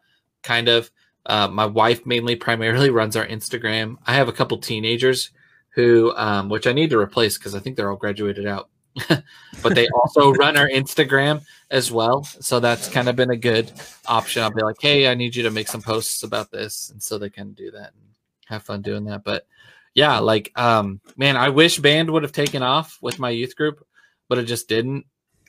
[0.47, 0.91] Kind of.
[1.27, 3.97] Uh, my wife mainly, primarily runs our Instagram.
[4.07, 5.31] I have a couple teenagers
[5.71, 8.71] who, um, which I need to replace because I think they're all graduated out.
[9.09, 12.23] but they also run our Instagram as well.
[12.23, 13.73] So that's kind of been a good
[14.07, 14.45] option.
[14.45, 16.91] I'll be like, hey, I need you to make some posts about this.
[16.91, 18.15] And so they can do that and
[18.47, 19.25] have fun doing that.
[19.25, 19.49] But
[19.95, 23.85] yeah, like, um, man, I wish band would have taken off with my youth group,
[24.29, 25.07] but it just didn't.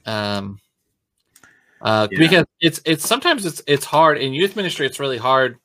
[0.08, 0.60] Um,
[1.82, 2.20] uh, yeah.
[2.20, 4.86] because it's, it's sometimes it's, it's hard in youth ministry.
[4.86, 5.58] It's really hard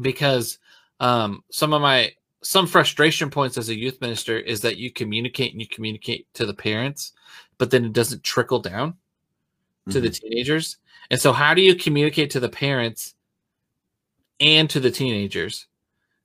[0.00, 0.58] because,
[1.00, 2.12] um, some of my,
[2.42, 6.46] some frustration points as a youth minister is that you communicate and you communicate to
[6.46, 7.12] the parents,
[7.58, 8.94] but then it doesn't trickle down
[9.88, 10.02] to mm-hmm.
[10.02, 10.76] the teenagers.
[11.10, 13.14] And so, how do you communicate to the parents
[14.40, 15.66] and to the teenagers?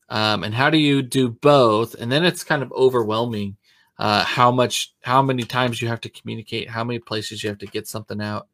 [0.09, 1.95] Um, and how do you do both?
[1.95, 3.57] And then it's kind of overwhelming
[3.97, 7.59] uh, how much, how many times you have to communicate, how many places you have
[7.59, 8.47] to get something out.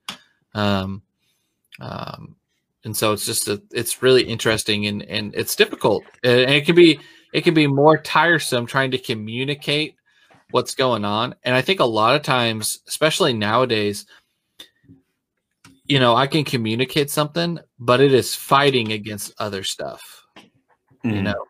[0.58, 1.02] Um,
[1.80, 2.36] um,
[2.84, 6.76] and so it's just a, it's really interesting and and it's difficult and it can
[6.76, 7.00] be
[7.34, 9.98] it can be more tiresome trying to communicate
[10.52, 11.36] what's going on.
[11.44, 14.06] And I think a lot of times, especially nowadays,
[15.86, 20.26] you know, I can communicate something, but it is fighting against other stuff.
[21.06, 21.16] Mm.
[21.16, 21.46] You know,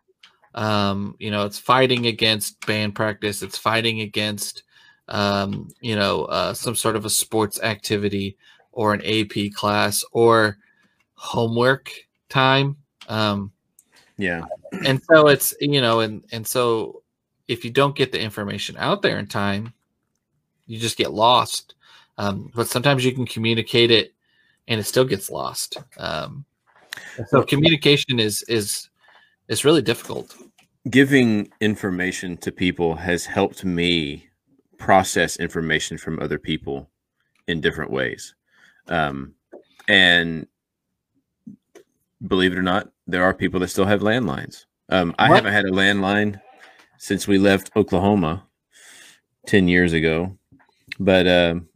[0.54, 3.42] um, you know, it's fighting against band practice.
[3.42, 4.62] It's fighting against,
[5.08, 8.36] um, you know, uh, some sort of a sports activity
[8.78, 10.56] or an AP class or
[11.14, 11.90] homework
[12.28, 12.76] time.
[13.08, 13.50] Um,
[14.16, 14.44] yeah.
[14.86, 17.02] And so it's, you know, and and so
[17.48, 19.72] if you don't get the information out there in time,
[20.68, 21.74] you just get lost.
[22.18, 24.14] Um, but sometimes you can communicate it
[24.68, 25.78] and it still gets lost.
[25.96, 26.44] Um,
[27.26, 28.88] so communication is is
[29.48, 30.36] is really difficult.
[30.88, 34.28] Giving information to people has helped me
[34.78, 36.88] process information from other people
[37.48, 38.36] in different ways.
[38.88, 39.34] Um,
[39.88, 40.46] and
[42.26, 44.64] believe it or not, there are people that still have landlines.
[44.90, 46.40] Um, I haven't had a landline
[46.98, 48.44] since we left Oklahoma
[49.46, 50.36] 10 years ago.
[50.98, 51.68] But, um,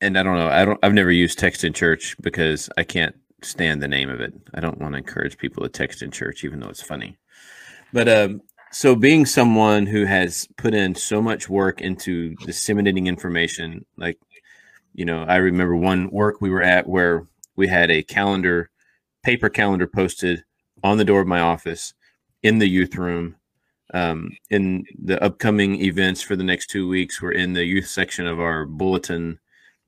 [0.00, 0.48] and I don't know.
[0.48, 4.20] I don't, I've never used text in church because I can't stand the name of
[4.20, 4.34] it.
[4.54, 7.16] I don't want to encourage people to text in church, even though it's funny.
[7.92, 13.86] But, um, so being someone who has put in so much work into disseminating information,
[13.96, 14.18] like,
[14.94, 17.26] you know, I remember one work we were at where
[17.56, 18.70] we had a calendar,
[19.22, 20.44] paper calendar posted
[20.82, 21.94] on the door of my office
[22.42, 23.36] in the youth room.
[23.94, 28.26] Um, in the upcoming events for the next two weeks, we're in the youth section
[28.26, 29.38] of our bulletin.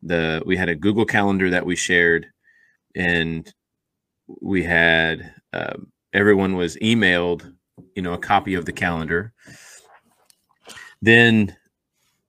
[0.03, 2.27] The we had a Google calendar that we shared,
[2.97, 3.53] and
[4.41, 5.75] we had uh,
[6.15, 7.53] everyone was emailed,
[8.01, 9.35] you know, a copy of the calendar.
[11.03, 11.55] Then,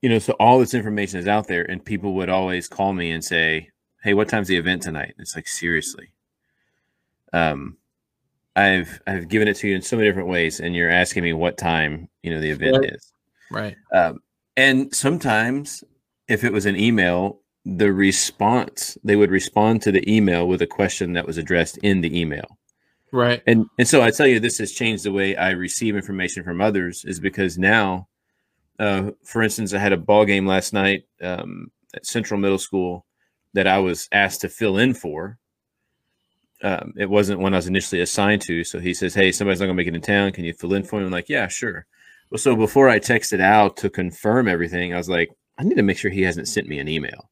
[0.01, 3.09] you know, so all this information is out there, and people would always call me
[3.09, 3.69] and say,
[4.03, 5.13] hey, what time's the event tonight?
[5.17, 6.11] It's like seriously.
[7.31, 7.77] Um,
[8.53, 11.31] I've I've given it to you in so many different ways, and you're asking me
[11.31, 12.93] what time you know the event right.
[12.93, 13.13] is.
[13.49, 13.77] Right.
[13.93, 14.19] Um,
[14.57, 15.85] and sometimes,
[16.27, 20.67] if it was an email, the response they would respond to the email with a
[20.67, 22.57] question that was addressed in the email.
[23.11, 23.41] Right.
[23.45, 26.61] And and so I tell you, this has changed the way I receive information from
[26.61, 28.07] others, is because now,
[28.79, 33.05] uh, for instance, I had a ball game last night um, at Central Middle School
[33.53, 35.37] that I was asked to fill in for.
[36.63, 38.63] Um, it wasn't one I was initially assigned to.
[38.63, 40.31] So he says, Hey, somebody's not gonna make it in town.
[40.31, 41.05] Can you fill in for me?
[41.05, 41.85] I'm like, Yeah, sure.
[42.29, 45.83] Well, so before I texted out to confirm everything, I was like, I need to
[45.83, 47.29] make sure he hasn't sent me an email.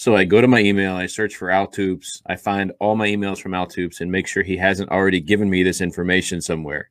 [0.00, 3.06] So I go to my email, I search for Al Toops, I find all my
[3.06, 6.88] emails from Al Toops and make sure he hasn't already given me this information somewhere.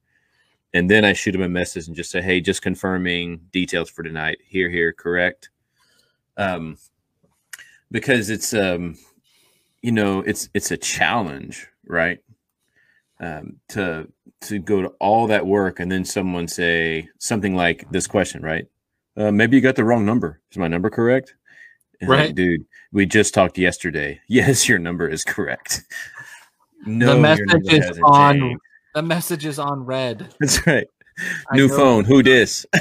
[0.75, 4.03] And then I shoot him a message and just say, Hey, just confirming details for
[4.03, 4.37] tonight.
[4.45, 5.49] Here, here, correct.
[6.37, 6.77] Um,
[7.89, 8.95] because it's um
[9.81, 12.19] you know it's it's a challenge right
[13.21, 14.07] um to
[14.41, 18.67] to go to all that work and then someone say something like this question right
[19.17, 20.39] uh, maybe you got the wrong number.
[20.51, 21.33] Is my number correct?
[21.99, 22.35] And I'm like, Right.
[22.35, 22.65] dude.
[22.91, 24.21] We just talked yesterday.
[24.27, 25.83] Yes, your number is correct.
[26.85, 28.39] No, the message is on.
[28.39, 28.61] changed.
[28.95, 30.33] The message is on red.
[30.39, 30.87] That's right.
[31.51, 32.05] I New phone.
[32.05, 32.65] Who dis?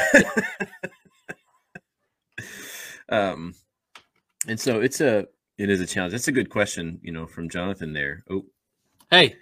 [3.08, 3.54] um,
[4.46, 5.26] and so it's a
[5.58, 6.12] it is a challenge.
[6.12, 8.24] That's a good question, you know, from Jonathan there.
[8.30, 8.44] Oh,
[9.10, 9.36] Hey,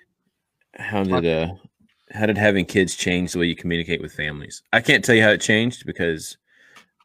[0.74, 1.54] how did uh
[2.12, 4.62] how did having kids change the way you communicate with families?
[4.72, 6.38] I can't tell you how it changed because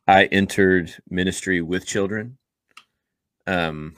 [0.07, 2.37] I entered ministry with children.
[3.47, 3.95] Um,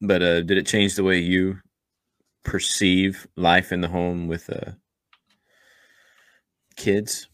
[0.00, 1.58] but uh, did it change the way you
[2.44, 4.72] perceive life in the home with uh
[6.76, 7.28] kids?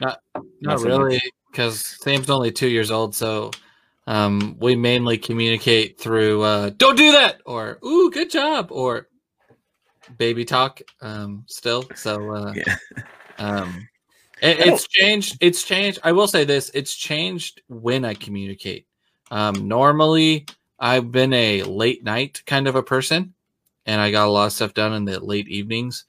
[0.00, 0.20] not
[0.60, 3.50] Not so really, because Sam's only two years old, so
[4.06, 9.08] um, we mainly communicate through uh, "Don't do that" or "Ooh, good job" or
[10.16, 10.80] baby talk.
[11.00, 12.76] Um, still, so uh, Yeah.
[13.38, 13.88] um,
[14.42, 15.38] it, it's changed.
[15.40, 15.98] It's changed.
[16.04, 18.86] I will say this: it's changed when I communicate.
[19.30, 20.46] Um, normally,
[20.78, 23.34] I've been a late night kind of a person,
[23.86, 26.04] and I got a lot of stuff done in the late evenings.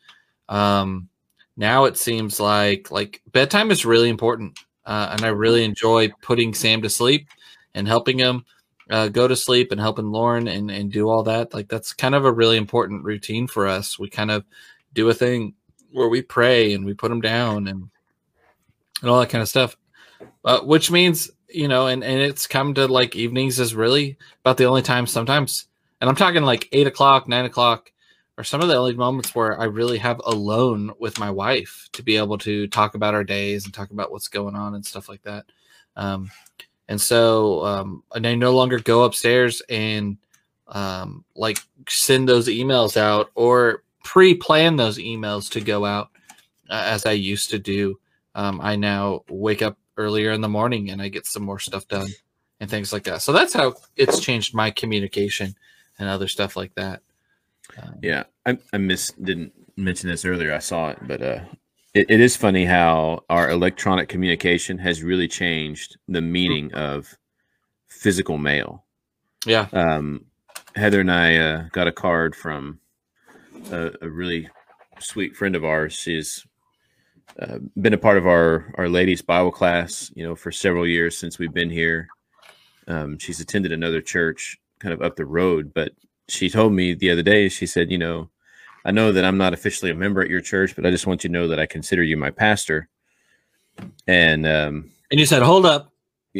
[0.49, 1.10] Um,
[1.56, 6.53] now it seems like like bedtime is really important, uh, and I really enjoy putting
[6.53, 7.27] Sam to sleep
[7.73, 8.45] and helping him
[8.89, 11.53] uh, go to sleep and helping Lauren and and do all that.
[11.53, 13.97] Like that's kind of a really important routine for us.
[13.97, 14.45] We kind of
[14.93, 15.53] do a thing
[15.91, 17.89] where we pray and we put them down and
[19.01, 19.75] and all that kind of stuff.
[20.43, 24.58] Uh, which means you know, and and it's come to like evenings is really about
[24.58, 25.68] the only time sometimes,
[26.02, 27.92] and I'm talking like eight o'clock, nine o'clock,
[28.38, 32.04] or some of the only moments where I really have alone with my wife to
[32.04, 35.10] be able to talk about our days and talk about what's going on and stuff
[35.10, 35.46] like that.
[35.96, 36.30] Um,
[36.88, 40.18] and so, um, and I no longer go upstairs and
[40.68, 46.10] um, like send those emails out or pre-plan those emails to go out
[46.70, 48.00] uh, as I used to do.
[48.36, 51.88] Um, I now wake up earlier in the morning and I get some more stuff
[51.88, 52.08] done
[52.60, 53.22] and things like that.
[53.22, 55.56] So that's how it's changed my communication
[56.00, 57.02] and other stuff like that.
[57.82, 60.54] Um, Yeah, I, I miss didn't mention this earlier.
[60.54, 61.40] I saw it, but uh,
[61.94, 67.18] it, it is funny how our electronic communication has really changed the meaning of
[67.88, 68.86] physical mail.
[69.46, 69.68] yeah.
[69.74, 70.26] Um,
[70.76, 72.80] Heather and I uh, got a card from
[73.72, 74.48] a, a really
[75.00, 75.94] sweet friend of ours.
[75.94, 76.46] She's
[77.39, 81.17] uh, been a part of our our ladies Bible class, you know, for several years
[81.17, 82.08] since we've been here.
[82.88, 85.91] Um, she's attended another church kind of up the road, but
[86.30, 87.50] she told me the other day.
[87.50, 88.30] She said, you know,
[88.86, 91.23] I know that I'm not officially a member at your church, but I just want
[91.23, 92.88] you to know that I consider you my pastor.
[94.08, 95.91] And um, And you said, hold up.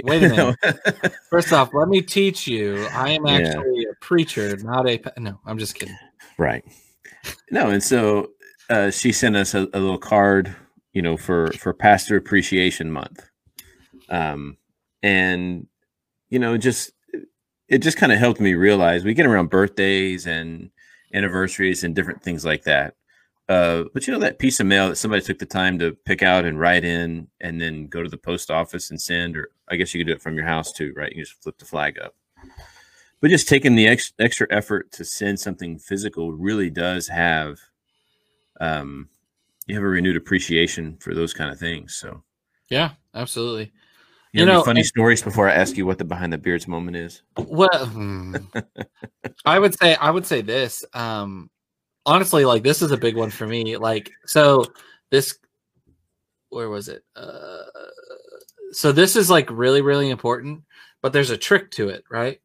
[0.04, 1.14] Wait a minute.
[1.30, 2.86] First off, let me teach you.
[2.94, 3.38] I am Yeah.
[3.38, 4.98] actually a preacher, not a.
[5.00, 5.98] pa- No, I'm just kidding.
[6.38, 6.64] Right.
[7.52, 8.32] No, and so
[8.70, 10.56] uh, she sent us a, a little card,
[10.98, 13.30] you know, for for Pastor Appreciation Month,
[14.10, 14.58] um,
[15.04, 15.68] and
[16.28, 16.90] you know, just
[17.68, 20.72] it just kind of helped me realize we get around birthdays and
[21.14, 22.96] anniversaries and different things like that.
[23.48, 26.24] Uh, but you know that piece of mail that somebody took the time to pick
[26.24, 29.76] out and write in, and then go to the post office and send, or I
[29.76, 31.14] guess you could do it from your house too, right?
[31.14, 32.16] You just flip the flag up
[33.22, 37.60] but just taking the ex- extra effort to send something physical really does have
[38.60, 39.10] um
[39.68, 42.24] you have a renewed appreciation for those kind of things so
[42.70, 43.72] Yeah, absolutely.
[44.34, 46.68] you, You know, funny and- stories before i ask you what the behind the beards
[46.68, 48.36] moment is Well, hmm.
[49.46, 50.84] I would say I would say this.
[50.94, 51.50] Um,
[52.06, 53.78] honestly, like this is a big one for me.
[53.78, 54.66] Like, so
[55.12, 55.38] this,
[56.50, 57.04] where was it?
[57.16, 57.64] Uh,
[58.72, 60.64] so this is like really really important,
[61.02, 62.40] but there's a trick to it, right?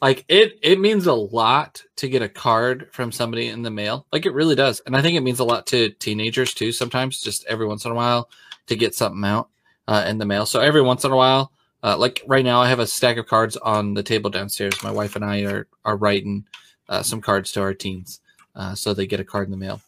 [0.00, 4.06] Like it it means a lot to get a card from somebody in the mail.
[4.12, 6.72] Like it really does, and I think it means a lot to teenagers too.
[6.72, 8.30] Sometimes, just every once in a while,
[8.68, 9.50] to get something out
[9.88, 10.46] uh, in the mail.
[10.46, 13.26] So every once in a while, uh, like right now, I have a stack of
[13.26, 14.82] cards on the table downstairs.
[14.82, 16.46] My wife and I are are writing
[16.88, 18.20] uh, some cards to our teens,
[18.54, 19.82] uh, so they get a card in the mail.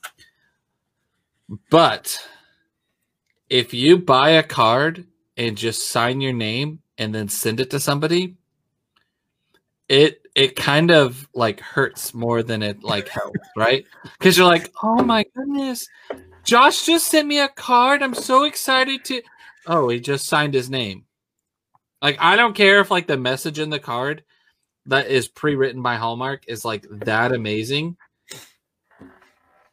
[1.70, 2.18] But
[3.48, 7.80] if you buy a card and just sign your name and then send it to
[7.80, 8.36] somebody,
[9.92, 13.84] it it kind of like hurts more than it like helps, right?
[14.18, 15.86] Because you're like, oh my goodness,
[16.44, 18.02] Josh just sent me a card.
[18.02, 19.20] I'm so excited to.
[19.66, 21.04] Oh, he just signed his name.
[22.00, 24.24] Like I don't care if like the message in the card
[24.86, 27.98] that is pre-written by Hallmark is like that amazing.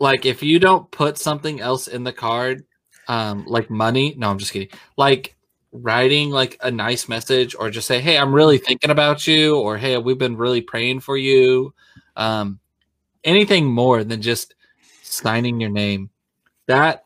[0.01, 2.65] Like if you don't put something else in the card,
[3.07, 4.15] um, like money.
[4.17, 4.69] No, I'm just kidding.
[4.97, 5.37] Like
[5.71, 9.77] writing like a nice message or just say, Hey, I'm really thinking about you, or
[9.77, 11.73] hey, we've been really praying for you.
[12.15, 12.59] Um,
[13.23, 14.55] anything more than just
[15.03, 16.09] signing your name.
[16.67, 17.05] That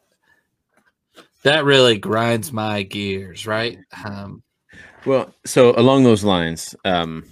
[1.44, 3.78] that really grinds my gears, right?
[4.06, 4.44] Um,
[5.06, 7.26] Well, so along those lines, um,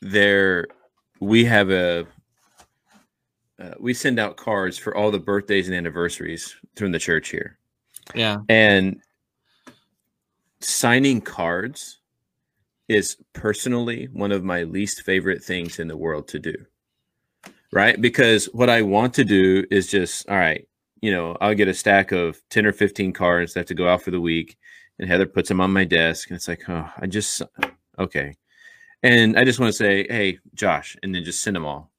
[0.00, 0.66] there
[1.20, 2.06] we have a
[3.60, 7.58] uh, we send out cards for all the birthdays and anniversaries from the church here,
[8.14, 9.00] yeah, and
[10.60, 12.00] signing cards
[12.88, 16.54] is personally one of my least favorite things in the world to do.
[17.72, 18.00] Right?
[18.00, 20.66] Because what I want to do is just all right,
[21.02, 23.88] you know, I'll get a stack of 10 or 15 cards that have to go
[23.88, 24.56] out for the week
[24.98, 27.42] and Heather puts them on my desk and it's like, "Oh, I just
[27.98, 28.34] okay."
[29.02, 31.92] And I just want to say, "Hey, Josh," and then just send them all.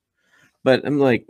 [0.63, 1.25] But I'm like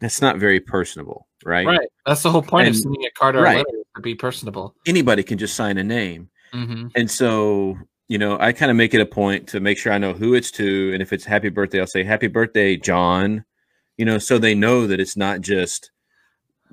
[0.00, 1.66] that's not very personable, right?
[1.66, 1.88] right.
[2.06, 3.56] That's the whole point And- of sending a card or right.
[3.56, 4.74] a letter to be personable.
[4.86, 6.30] Anybody can just sign a name.
[6.54, 7.76] Hmm And so,
[8.08, 10.34] you know, I kind of make it a point to make sure I know who
[10.34, 10.92] it's to.
[10.94, 13.44] And if it's happy birthday, I'll say happy birthday, John,
[13.98, 15.90] you know, so they know that it's not just,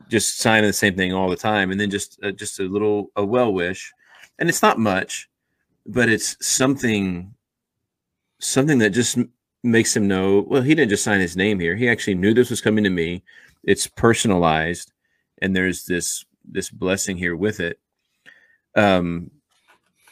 [0.10, 1.72] just signing the same thing all the time.
[1.72, 3.92] And then just, uh, just a little, a well wish.
[4.40, 5.30] And it's not much,
[5.88, 7.34] but it's something,
[8.40, 9.18] something that just
[9.64, 11.76] makes him know, well, he didn't just sign his name here.
[11.76, 13.24] He actually knew this was coming to me.
[13.64, 14.92] It's personalized
[15.42, 17.80] and there's this, this blessing here with it.
[18.76, 19.32] Um,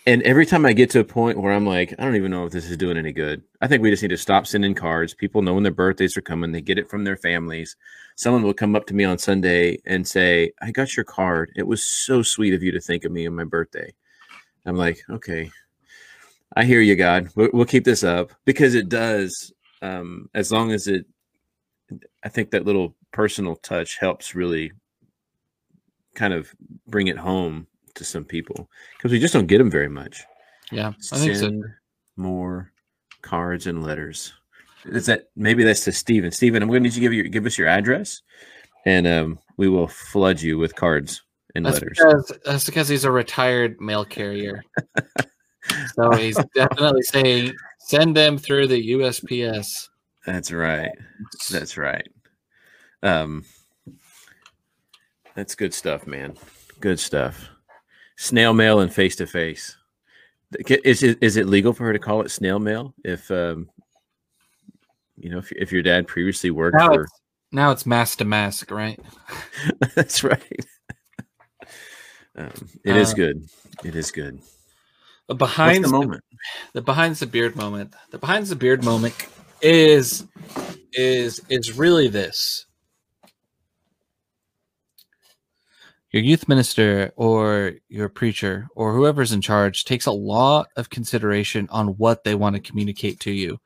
[0.05, 2.45] and every time I get to a point where I'm like, I don't even know
[2.45, 3.43] if this is doing any good.
[3.61, 5.13] I think we just need to stop sending cards.
[5.13, 7.75] People know when their birthdays are coming, they get it from their families.
[8.15, 11.51] Someone will come up to me on Sunday and say, I got your card.
[11.55, 13.93] It was so sweet of you to think of me on my birthday.
[14.65, 15.51] I'm like, okay,
[16.55, 17.29] I hear you, God.
[17.35, 19.53] We'll, keep this up because it does.
[19.81, 21.05] Um, as long as it,
[22.23, 24.71] I think that little personal touch helps really
[26.15, 26.53] kind of
[26.87, 30.23] bring it home to some people because we just don't get them very much.
[30.71, 31.61] Yeah, I think so.
[32.15, 32.71] More
[33.21, 34.33] cards and letters.
[34.85, 36.31] Is that maybe that's to Steven.
[36.31, 38.21] Steven, I'm going to need you to give your give us your address,
[38.85, 41.21] and um, we will flood you with cards
[41.55, 41.97] and That's letters.
[41.97, 44.63] because, that's because he's a retired mail carrier.
[45.95, 49.89] so he's definitely saying send them through the USPS.
[50.25, 50.91] That's right.
[51.49, 52.07] That's right.
[53.01, 53.45] Um,
[55.35, 56.35] that's good stuff, man.
[56.79, 57.49] Good stuff.
[58.21, 59.77] Snail mail and face to face.
[60.67, 63.69] Is it is it legal for her to call it snail mail if um,
[65.15, 67.03] you know if if your dad previously worked Now for?
[67.03, 67.13] it's,
[67.53, 68.99] now it's mask to mask, right?
[69.95, 70.65] That's right.
[72.35, 72.51] Um,
[72.83, 73.49] it is Uh, good.
[73.85, 74.41] It is good.
[75.27, 76.21] The behind the moment?
[76.73, 79.15] the behind the beard moment the behind the beard moment
[79.61, 80.25] is
[80.91, 82.65] is is really this
[86.11, 91.67] your youth minister or your preacher or whoever's in charge takes a lot of consideration
[91.71, 93.59] on what they want to communicate to you.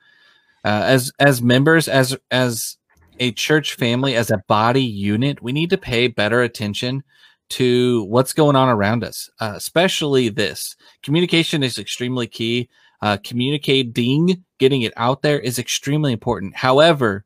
[0.66, 2.78] Uh, as as members as as
[3.20, 7.04] a church family as a body unit we need to pay better attention
[7.50, 10.76] to what's going on around us uh, especially this.
[11.02, 12.70] Communication is extremely key.
[13.02, 16.56] Uh, communicating getting it out there is extremely important.
[16.56, 17.26] However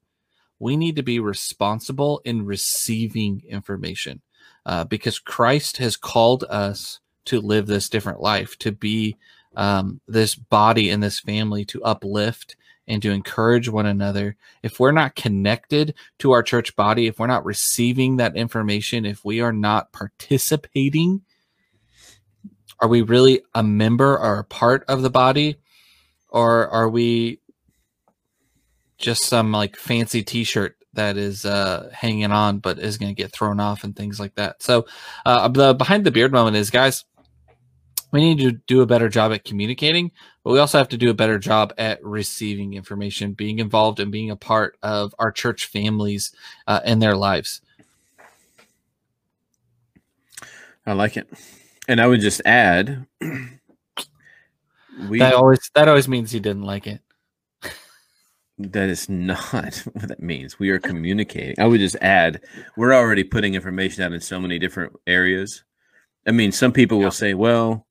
[0.59, 4.22] we need to be responsible in receiving information
[4.68, 9.18] uh, because christ has called us to live this different life to be
[9.55, 12.55] um, this body and this family to uplift
[12.89, 14.38] and to encourage one another.
[14.63, 19.26] If we're not connected to our church body if we're not receiving that information if
[19.26, 21.22] we are not participating
[22.80, 25.57] are we really a member or a part of the body?
[26.30, 27.39] Or are we
[28.97, 33.31] just some like fancy t-shirt that is uh hanging on but is going to get
[33.31, 34.61] thrown off and things like that.
[34.61, 34.85] So
[35.25, 37.05] uh the behind the beard moment is guys
[38.11, 40.11] we need to do a better job at communicating
[40.47, 44.13] but we also have to do a better job at receiving information being involved and
[44.13, 46.31] being a part of our church families
[46.67, 47.59] uh, and their lives.
[50.85, 51.27] I like it.
[51.89, 53.07] And I would just add,
[55.09, 57.01] we that always that always means he didn't like it
[58.60, 60.58] That is not what that means.
[60.60, 61.55] We are communicating.
[61.60, 62.41] I would just add,
[62.76, 65.64] we're already putting information out in so many different areas.
[66.28, 67.05] I mean, some people Yeah.
[67.05, 67.86] will say, well,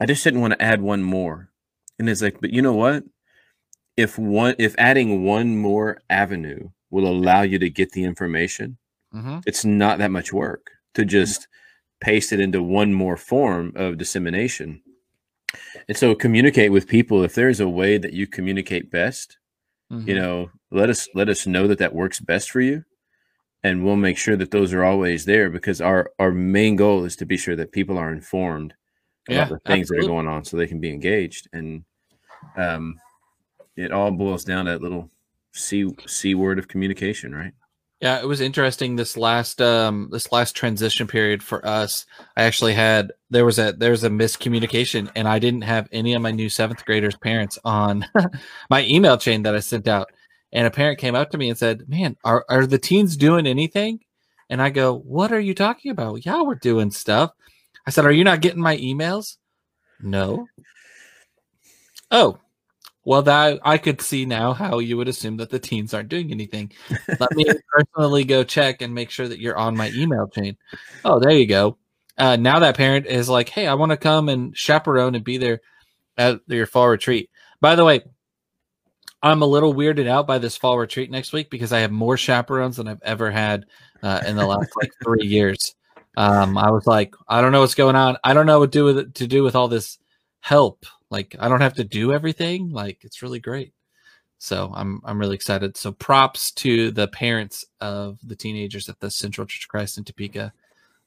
[0.00, 1.50] I just didn't want to add one more.
[1.98, 3.04] And it's like, but you know what?
[3.96, 8.76] If one if adding one more avenue will allow you to get the information,
[9.12, 11.48] hmm it's not that much work to just
[12.00, 14.82] paste it into one more form of dissemination.
[15.88, 19.38] And so communicate with people if there's a way that you communicate best,
[19.90, 22.84] you know let us let us know that that works best for you
[23.62, 27.16] and we'll make sure that those are always there because our our main goal is
[27.16, 28.74] to be sure that people are informed
[29.28, 31.84] Yeah, about the things that are going on so they can be engaged and
[32.56, 33.00] um
[33.76, 35.10] it all boils down to that little
[35.52, 37.54] c c word of communication right
[38.00, 42.04] Yeah, it was interesting this last um this last transition period for us.
[42.36, 46.12] I actually had there was a there was a miscommunication and I didn't have any
[46.12, 48.04] of my new 7th graders parents on
[48.70, 50.10] my email chain that I sent out.
[50.52, 53.46] And a parent came up to me and said, "Man, are are the teens doing
[53.46, 54.00] anything?"
[54.50, 57.32] And I go, "What are you talking about?" Yeah, we're doing stuff.
[57.86, 59.36] I said, "Are you not getting my emails?"
[60.00, 60.46] No.
[62.10, 62.38] Oh,
[63.06, 66.32] well, that I could see now how you would assume that the teens aren't doing
[66.32, 66.72] anything.
[67.20, 70.56] Let me personally go check and make sure that you're on my email chain.
[71.04, 71.78] Oh, there you go.
[72.18, 75.36] Uh, now that parent is like, hey, I want to come and chaperone and be
[75.36, 75.60] there
[76.18, 77.30] at your fall retreat.
[77.60, 78.00] By the way,
[79.22, 82.16] I'm a little weirded out by this fall retreat next week because I have more
[82.16, 83.66] chaperones than I've ever had
[84.02, 85.76] uh, in the last like three years.
[86.16, 88.16] Um, I was like, I don't know what's going on.
[88.24, 89.98] I don't know what do with to do with all this
[90.40, 92.70] help like I don't have to do everything.
[92.70, 93.72] Like it's really great.
[94.38, 95.76] So I'm I'm really excited.
[95.76, 100.04] So props to the parents of the teenagers at the Central Church of Christ in
[100.04, 100.52] Topeka.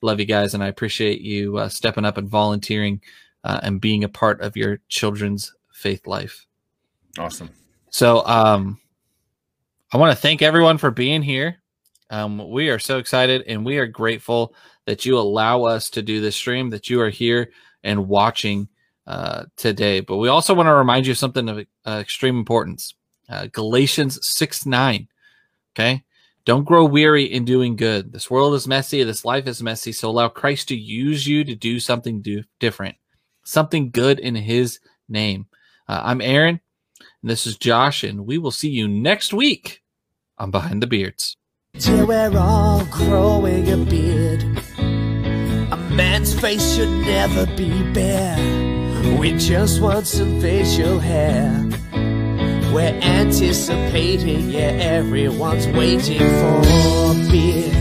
[0.02, 3.02] Love you guys, and I appreciate you uh, stepping up and volunteering
[3.43, 6.45] uh, and being a part of your children's faith life.
[7.18, 7.50] Awesome.
[7.89, 8.80] So um,
[9.91, 11.58] I want to thank everyone for being here.
[12.10, 16.22] Um, we are so excited and we are grateful that you allow us to do
[16.22, 17.52] this stream, that you are here
[17.84, 18.68] and watching
[19.10, 19.99] uh, today.
[19.99, 22.93] But we also want to remind you of something of uh, extreme importance
[23.30, 25.07] uh, Galatians 6 9.
[25.74, 26.03] Okay.
[26.45, 28.12] Don't grow weary in doing good.
[28.12, 29.03] This world is messy.
[29.03, 29.91] This life is messy.
[29.91, 32.95] So allow Christ to use you to do something do- different,
[33.43, 35.45] something good in his name.
[35.88, 36.60] Uh, I'm Aaron,
[36.99, 39.84] and this is Josh, and we will see you next week
[40.38, 41.38] on Behind the Beards.
[41.78, 44.43] Till we're all growing a beard.
[44.80, 48.59] A man's face should never be bare.
[49.20, 51.66] We just want some facial hair.
[52.74, 57.78] We're anticipating, yeah, everyone's waiting for a beard.